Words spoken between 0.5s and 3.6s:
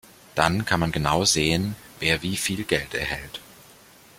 kann man genau sehen, wer wie viel Geld erhält.